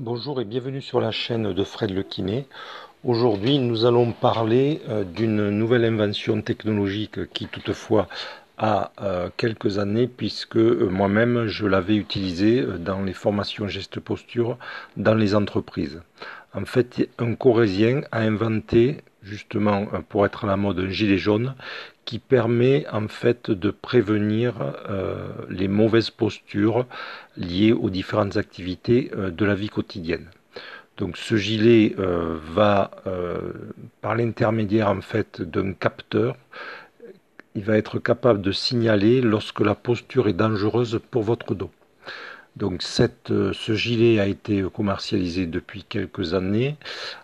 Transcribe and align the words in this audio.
Bonjour 0.00 0.40
et 0.40 0.44
bienvenue 0.44 0.80
sur 0.80 1.00
la 1.00 1.10
chaîne 1.10 1.52
de 1.52 1.64
Fred 1.64 1.90
Le. 1.90 2.04
Aujourd'hui, 3.02 3.58
nous 3.58 3.84
allons 3.84 4.12
parler 4.12 4.80
euh, 4.88 5.02
d'une 5.02 5.50
nouvelle 5.50 5.84
invention 5.84 6.40
technologique 6.40 7.32
qui 7.32 7.48
toutefois 7.48 8.06
a 8.58 8.92
euh, 9.02 9.28
quelques 9.36 9.78
années 9.78 10.06
puisque 10.06 10.56
euh, 10.56 10.88
moi-même 10.88 11.48
je 11.48 11.66
l'avais 11.66 11.96
utilisée 11.96 12.64
dans 12.78 13.02
les 13.02 13.12
formations 13.12 13.66
geste 13.66 13.98
posture 13.98 14.56
dans 14.96 15.16
les 15.16 15.34
entreprises. 15.34 16.00
En 16.54 16.64
fait, 16.64 17.10
un 17.18 17.34
Corésien 17.34 18.02
a 18.12 18.20
inventé 18.20 18.98
justement 19.22 19.86
pour 20.08 20.24
être 20.26 20.44
à 20.44 20.46
la 20.46 20.56
mode 20.56 20.78
un 20.78 20.90
gilet 20.90 21.18
jaune 21.18 21.54
qui 22.04 22.18
permet 22.18 22.86
en 22.90 23.08
fait 23.08 23.50
de 23.50 23.70
prévenir 23.70 24.54
euh, 24.88 25.28
les 25.50 25.68
mauvaises 25.68 26.10
postures 26.10 26.86
liées 27.36 27.72
aux 27.72 27.90
différentes 27.90 28.36
activités 28.36 29.10
euh, 29.14 29.30
de 29.30 29.44
la 29.44 29.54
vie 29.54 29.68
quotidienne. 29.68 30.26
Donc 30.96 31.16
ce 31.16 31.36
gilet 31.36 31.94
euh, 31.98 32.38
va, 32.52 32.90
par 34.00 34.16
l'intermédiaire 34.16 34.88
en 34.88 35.00
fait 35.00 35.42
d'un 35.42 35.72
capteur, 35.72 36.36
il 37.54 37.62
va 37.62 37.76
être 37.76 37.98
capable 37.98 38.40
de 38.40 38.52
signaler 38.52 39.20
lorsque 39.20 39.60
la 39.60 39.74
posture 39.74 40.28
est 40.28 40.32
dangereuse 40.32 41.00
pour 41.10 41.22
votre 41.22 41.54
dos. 41.54 41.70
Donc 42.56 42.82
euh, 43.30 43.52
ce 43.52 43.72
gilet 43.74 44.18
a 44.18 44.26
été 44.26 44.64
commercialisé 44.74 45.46
depuis 45.46 45.84
quelques 45.84 46.34
années. 46.34 46.76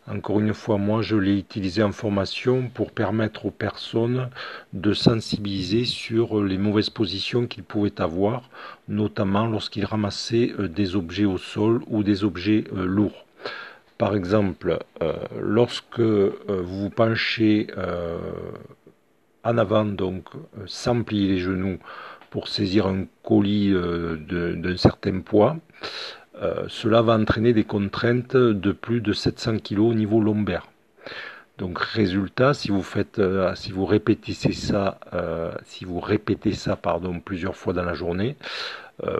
Encore 0.09 0.38
une 0.38 0.55
fois, 0.55 0.78
moi 0.78 1.02
je 1.02 1.16
l'ai 1.16 1.37
utilisé 1.37 1.83
en 1.83 1.92
formation 1.92 2.69
pour 2.73 2.92
permettre 2.92 3.47
aux 3.47 3.50
personnes 3.50 4.30
de 4.73 4.92
sensibiliser 4.92 5.84
sur 5.84 6.42
les 6.42 6.59
mauvaises 6.59 6.91
positions 6.91 7.47
qu'ils 7.47 7.64
pouvaient 7.64 8.00
avoir, 8.00 8.48
notamment 8.88 9.47
lorsqu'ils 9.47 9.84
ramassaient 9.84 10.52
euh, 10.59 10.69
des 10.69 10.95
objets 10.95 11.25
au 11.25 11.38
sol 11.38 11.83
ou 11.88 12.05
des 12.05 12.22
objets 12.22 12.64
euh, 12.77 12.84
lourds. 12.84 13.27
Par 13.98 14.16
exemple, 14.16 14.80
lorsque 15.41 16.00
vous 16.00 16.34
vous 16.81 16.91
penchez 16.91 17.69
en 19.44 19.56
avant, 19.56 19.84
donc 19.84 20.31
sans 20.66 21.05
plier 21.05 21.28
les 21.28 21.38
genoux, 21.38 21.78
pour 22.34 22.48
saisir 22.48 22.88
un 22.88 23.04
colis 23.22 23.70
euh, 23.72 24.16
d'un 24.56 24.77
certain 24.77 25.20
poids, 25.20 25.56
euh, 26.42 26.64
cela 26.66 27.00
va 27.00 27.14
entraîner 27.16 27.52
des 27.52 27.62
contraintes 27.62 28.36
de 28.36 28.72
plus 28.72 29.00
de 29.00 29.12
700 29.12 29.58
kg 29.58 29.78
au 29.78 29.94
niveau 29.94 30.20
lombaire. 30.20 30.66
Donc 31.58 31.78
résultat, 31.78 32.52
si 32.52 32.72
vous 32.72 32.82
faites, 32.82 33.20
euh, 33.20 33.54
si 33.54 33.70
vous 33.70 33.84
répétez 33.86 34.32
ça, 34.32 34.98
si 35.62 35.84
vous 35.84 36.00
répétez 36.00 36.50
ça 36.54 36.74
pardon 36.74 37.20
plusieurs 37.20 37.54
fois 37.54 37.72
dans 37.72 37.84
la 37.84 37.94
journée, 37.94 38.34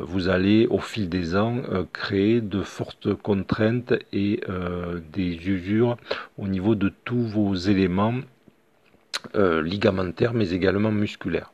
vous 0.03 0.29
allez 0.29 0.67
au 0.67 0.81
fil 0.81 1.09
des 1.09 1.37
ans 1.37 1.63
créer 1.93 2.41
de 2.41 2.63
fortes 2.63 3.15
contraintes 3.15 3.95
et 4.13 4.41
des 5.13 5.49
usures 5.49 5.97
au 6.39 6.49
niveau 6.49 6.75
de 6.75 6.93
tous 7.05 7.23
vos 7.23 7.55
éléments 7.55 8.15
ligamentaires 9.35 10.35
mais 10.35 10.51
également 10.51 10.91
musculaires. 10.93 11.53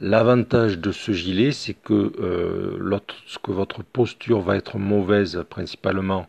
L'avantage 0.00 0.78
de 0.80 0.90
ce 0.90 1.12
gilet, 1.12 1.52
c'est 1.52 1.74
que 1.74 2.12
euh, 2.18 2.76
lorsque 2.80 3.48
votre 3.48 3.84
posture 3.84 4.40
va 4.40 4.56
être 4.56 4.76
mauvaise, 4.76 5.44
principalement 5.48 6.26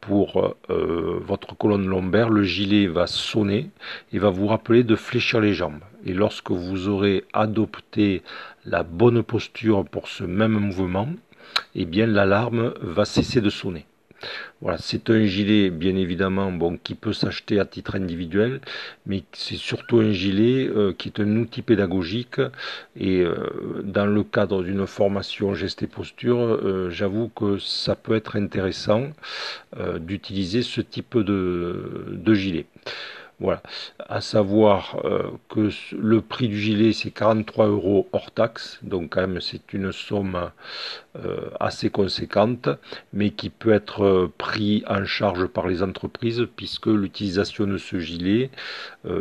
pour 0.00 0.56
euh, 0.68 1.20
votre 1.20 1.56
colonne 1.56 1.86
lombaire, 1.86 2.28
le 2.28 2.42
gilet 2.42 2.88
va 2.88 3.06
sonner 3.06 3.70
et 4.12 4.18
va 4.18 4.30
vous 4.30 4.48
rappeler 4.48 4.82
de 4.82 4.96
fléchir 4.96 5.40
les 5.40 5.54
jambes. 5.54 5.80
Et 6.04 6.12
lorsque 6.12 6.50
vous 6.50 6.88
aurez 6.88 7.24
adopté 7.32 8.22
la 8.66 8.82
bonne 8.82 9.22
posture 9.22 9.84
pour 9.84 10.08
ce 10.08 10.24
même 10.24 10.58
mouvement, 10.58 11.08
eh 11.76 11.84
bien 11.84 12.06
l'alarme 12.06 12.74
va 12.80 13.04
cesser 13.04 13.40
de 13.40 13.50
sonner. 13.50 13.86
Voilà, 14.60 14.78
c'est 14.78 15.10
un 15.10 15.24
gilet 15.24 15.70
bien 15.70 15.96
évidemment 15.96 16.50
bon 16.52 16.78
qui 16.82 16.94
peut 16.94 17.12
s'acheter 17.12 17.60
à 17.60 17.64
titre 17.66 17.96
individuel, 17.96 18.60
mais 19.06 19.24
c'est 19.32 19.56
surtout 19.56 19.98
un 19.98 20.12
gilet 20.12 20.66
euh, 20.68 20.92
qui 20.96 21.08
est 21.08 21.20
un 21.20 21.36
outil 21.36 21.62
pédagogique 21.62 22.40
et 22.96 23.20
euh, 23.20 23.82
dans 23.84 24.06
le 24.06 24.24
cadre 24.24 24.62
d'une 24.62 24.86
formation 24.86 25.54
geste 25.54 25.82
et 25.82 25.86
posture, 25.86 26.38
euh, 26.40 26.90
j'avoue 26.90 27.28
que 27.28 27.58
ça 27.58 27.94
peut 27.94 28.14
être 28.14 28.36
intéressant 28.36 29.08
d'utiliser 29.98 30.62
ce 30.62 30.80
type 30.80 31.18
de, 31.18 32.04
de 32.08 32.34
gilet. 32.34 32.66
Voilà. 33.40 33.62
À 33.98 34.20
savoir 34.20 35.00
euh, 35.04 35.30
que 35.48 35.68
le 35.96 36.20
prix 36.20 36.48
du 36.48 36.58
gilet, 36.58 36.92
c'est 36.92 37.10
43 37.10 37.66
euros 37.66 38.08
hors 38.12 38.30
taxe. 38.30 38.78
Donc, 38.82 39.10
quand 39.10 39.20
même, 39.22 39.40
c'est 39.40 39.72
une 39.72 39.90
somme 39.92 40.50
euh, 41.16 41.50
assez 41.58 41.90
conséquente, 41.90 42.68
mais 43.12 43.30
qui 43.30 43.50
peut 43.50 43.72
être 43.72 44.04
euh, 44.04 44.32
pris 44.38 44.84
en 44.86 45.04
charge 45.04 45.46
par 45.46 45.66
les 45.66 45.82
entreprises, 45.82 46.46
puisque 46.56 46.86
l'utilisation 46.86 47.66
de 47.66 47.78
ce 47.78 47.98
gilet 47.98 48.50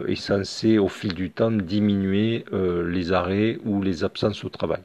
est 0.07 0.15
censée, 0.15 0.77
au 0.77 0.87
fil 0.87 1.13
du 1.13 1.29
temps, 1.29 1.51
diminuer 1.51 2.45
les 2.51 3.11
arrêts 3.11 3.59
ou 3.65 3.81
les 3.81 4.03
absences 4.03 4.43
au 4.43 4.49
travail. 4.49 4.81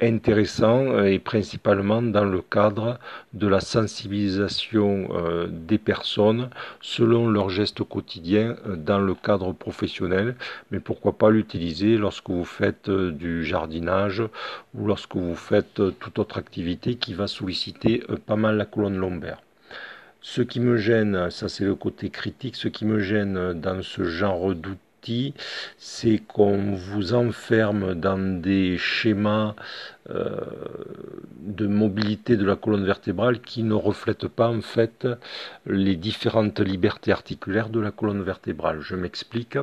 Intéressant 0.00 0.86
euh, 0.86 1.04
et 1.04 1.18
principalement 1.18 2.02
dans 2.02 2.24
le 2.24 2.42
cadre 2.42 2.98
de 3.32 3.46
la 3.46 3.60
sensibilisation 3.60 5.08
euh, 5.12 5.46
des 5.48 5.78
personnes 5.78 6.50
selon 6.80 7.28
leurs 7.28 7.50
gestes 7.50 7.84
quotidiens 7.84 8.56
euh, 8.66 8.76
dans 8.76 8.98
le 8.98 9.14
cadre 9.14 9.52
professionnel, 9.52 10.36
mais 10.70 10.80
pourquoi 10.80 11.12
pas 11.16 11.30
l'utiliser 11.30 11.96
lorsque 11.96 12.30
vous 12.30 12.44
faites 12.44 12.90
du 12.90 13.44
jardinage 13.44 14.22
ou 14.74 14.86
lorsque 14.86 15.16
vous 15.16 15.36
faites 15.36 15.80
toute 15.98 16.18
autre 16.18 16.38
activité 16.38 16.96
qui 16.96 17.14
va 17.14 17.26
solliciter 17.26 18.02
pas 18.26 18.36
mal 18.36 18.56
la 18.56 18.64
colonne 18.64 18.96
lombaire. 18.96 19.40
Ce 20.20 20.40
qui 20.40 20.58
me 20.58 20.78
gêne, 20.78 21.30
ça 21.30 21.48
c'est 21.48 21.64
le 21.64 21.74
côté 21.74 22.08
critique, 22.10 22.56
ce 22.56 22.68
qui 22.68 22.86
me 22.86 22.98
gêne 22.98 23.52
dans 23.52 23.82
ce 23.82 24.04
genre 24.04 24.54
d'outils 24.54 24.78
c'est 25.78 26.18
qu'on 26.18 26.74
vous 26.74 27.14
enferme 27.14 27.94
dans 27.94 28.40
des 28.40 28.78
schémas 28.78 29.54
euh, 30.10 30.40
de 31.40 31.66
mobilité 31.66 32.36
de 32.36 32.44
la 32.44 32.56
colonne 32.56 32.84
vertébrale 32.84 33.40
qui 33.40 33.62
ne 33.62 33.74
reflètent 33.74 34.28
pas 34.28 34.48
en 34.48 34.60
fait 34.60 35.06
les 35.66 35.96
différentes 35.96 36.60
libertés 36.60 37.12
articulaires 37.12 37.68
de 37.68 37.80
la 37.80 37.90
colonne 37.90 38.22
vertébrale. 38.22 38.80
Je 38.80 38.96
m'explique. 38.96 39.58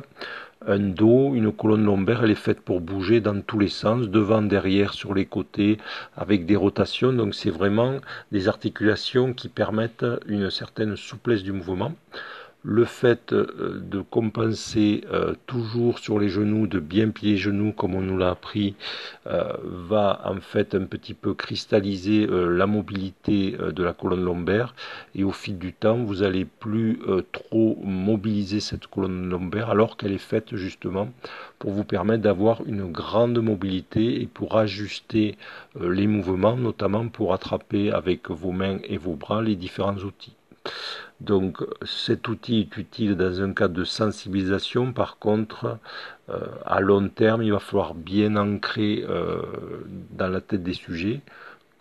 Un 0.64 0.78
dos, 0.78 1.34
une 1.34 1.52
colonne 1.52 1.84
lombaire, 1.84 2.22
elle 2.22 2.30
est 2.30 2.36
faite 2.36 2.60
pour 2.60 2.80
bouger 2.80 3.20
dans 3.20 3.40
tous 3.40 3.58
les 3.58 3.68
sens, 3.68 4.08
devant, 4.08 4.42
derrière, 4.42 4.94
sur 4.94 5.12
les 5.12 5.26
côtés, 5.26 5.78
avec 6.16 6.46
des 6.46 6.54
rotations. 6.54 7.12
Donc 7.12 7.34
c'est 7.34 7.50
vraiment 7.50 7.96
des 8.30 8.46
articulations 8.46 9.32
qui 9.34 9.48
permettent 9.48 10.06
une 10.26 10.50
certaine 10.50 10.94
souplesse 10.94 11.42
du 11.42 11.50
mouvement 11.50 11.92
le 12.62 12.84
fait 12.84 13.32
euh, 13.32 13.80
de 13.82 14.00
compenser 14.00 15.04
euh, 15.12 15.34
toujours 15.46 15.98
sur 15.98 16.18
les 16.18 16.28
genoux, 16.28 16.66
de 16.66 16.78
bien 16.78 17.10
plier 17.10 17.32
les 17.32 17.38
genoux 17.38 17.72
comme 17.72 17.94
on 17.94 18.00
nous 18.00 18.16
l'a 18.16 18.30
appris, 18.30 18.76
euh, 19.26 19.52
va 19.64 20.22
en 20.24 20.40
fait 20.40 20.74
un 20.74 20.84
petit 20.84 21.14
peu 21.14 21.34
cristalliser 21.34 22.26
la 22.28 22.66
mobilité 22.66 23.52
de 23.52 23.82
la 23.82 23.92
colonne 23.92 24.24
lombaire 24.24 24.74
et 25.14 25.24
au 25.24 25.32
fil 25.32 25.58
du 25.58 25.72
temps 25.72 25.96
vous 25.96 26.22
allez 26.22 26.44
plus 26.44 27.00
trop 27.32 27.78
mobiliser 27.82 28.60
cette 28.60 28.86
colonne 28.86 29.28
lombaire 29.28 29.70
alors 29.70 29.96
qu'elle 29.96 30.12
est 30.12 30.18
faite 30.18 30.54
justement 30.56 31.10
pour 31.58 31.72
vous 31.72 31.84
permettre 31.84 32.22
d'avoir 32.22 32.62
une 32.66 32.90
grande 32.90 33.38
mobilité 33.38 34.22
et 34.22 34.26
pour 34.26 34.56
ajuster 34.56 35.36
les 35.80 36.06
mouvements, 36.06 36.56
notamment 36.56 37.08
pour 37.08 37.34
attraper 37.34 37.90
avec 37.90 38.30
vos 38.30 38.52
mains 38.52 38.78
et 38.84 38.98
vos 38.98 39.14
bras 39.14 39.42
les 39.42 39.56
différents 39.56 39.98
outils. 39.98 40.36
Donc 41.20 41.58
cet 41.84 42.28
outil 42.28 42.60
est 42.60 42.76
utile 42.76 43.16
dans 43.16 43.40
un 43.40 43.52
cadre 43.54 43.74
de 43.74 43.84
sensibilisation. 43.84 44.92
Par 44.92 45.18
contre, 45.18 45.78
euh, 46.30 46.40
à 46.64 46.80
long 46.80 47.08
terme, 47.08 47.42
il 47.42 47.52
va 47.52 47.60
falloir 47.60 47.94
bien 47.94 48.36
ancrer 48.36 49.04
euh, 49.08 49.40
dans 50.10 50.28
la 50.28 50.40
tête 50.40 50.62
des 50.62 50.74
sujets 50.74 51.22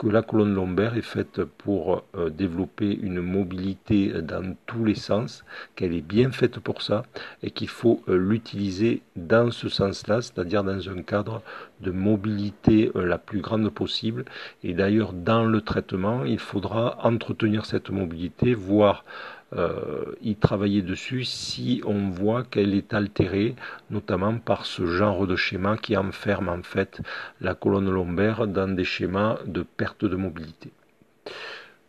que 0.02 0.08
la 0.08 0.24
colonne 0.24 0.56
lombaire 0.56 0.98
est 0.98 1.04
faite 1.04 1.44
pour 1.44 2.04
euh, 2.16 2.32
développer 2.32 2.92
une 2.92 3.22
mobilité 3.22 4.12
dans 4.24 4.56
tous 4.66 4.84
les 4.84 4.96
sens, 4.96 5.46
qu'elle 5.76 5.94
est 5.94 6.02
bien 6.02 6.32
faite 6.32 6.58
pour 6.58 6.82
ça 6.82 7.04
et 7.44 7.52
qu'il 7.52 7.68
faut 7.68 8.02
euh, 8.08 8.18
l'utiliser 8.18 9.04
dans 9.16 9.52
ce 9.52 9.70
sens-là, 9.70 10.24
c'est-à-dire 10.24 10.64
dans 10.64 10.90
un 10.90 11.04
cadre 11.04 11.44
de 11.82 11.92
mobilité 11.92 12.92
euh, 12.96 13.06
la 13.06 13.20
plus 13.20 13.42
grande 13.42 13.70
possible. 13.70 14.26
Et 14.64 14.74
d'ailleurs, 14.74 15.14
dans 15.14 15.46
le 15.46 15.62
traitement, 15.62 16.26
il 16.26 16.40
faudra 16.40 16.98
entretenir 17.04 17.68
cette 17.68 17.92
mobilité, 17.92 18.56
voire 18.56 19.06
euh, 19.54 20.16
y 20.22 20.36
travailler 20.36 20.82
dessus 20.82 21.26
si 21.26 21.82
on 21.86 22.10
voit 22.10 22.44
qu'elle 22.44 22.74
est 22.74 22.94
altérée, 22.94 23.56
notamment 23.90 24.38
par 24.38 24.66
ce 24.66 24.86
genre 24.86 25.28
de 25.28 25.36
schéma 25.36 25.78
qui 25.78 25.98
enferme 25.98 26.50
en 26.50 26.64
fait 26.64 27.02
la 27.42 27.54
colonne 27.54 27.90
lombaire 27.90 28.48
dans 28.48 28.74
des 28.74 28.86
schémas 28.86 29.40
de 29.46 29.64
perte 29.64 30.06
de 30.06 30.16
mobilité. 30.16 30.72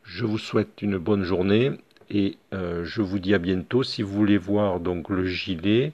Je 0.03 0.25
vous 0.25 0.39
souhaite 0.39 0.83
une 0.83 0.99
bonne 0.99 1.23
journée 1.23 1.73
et 2.11 2.37
euh, 2.53 2.85
je 2.85 3.01
vous 3.01 3.19
dis 3.19 3.33
à 3.33 3.39
bientôt. 3.39 3.83
Si 3.83 4.03
vous 4.03 4.13
voulez 4.13 4.39
voir 4.39 4.81
donc 4.81 5.09
le 5.09 5.25
gilet, 5.25 5.93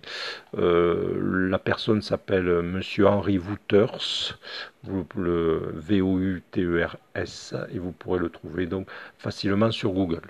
euh, 0.56 1.48
la 1.50 1.58
personne 1.58 2.02
s'appelle 2.02 2.62
Monsieur 2.62 3.06
Henri 3.06 3.38
Wouters, 3.38 4.38
le 5.16 5.72
V-O-U-T-E-R-S, 5.74 7.54
et 7.72 7.78
vous 7.78 7.92
pourrez 7.92 8.18
le 8.18 8.30
trouver 8.30 8.66
donc 8.66 8.88
facilement 9.18 9.70
sur 9.70 9.92
Google. 9.92 10.22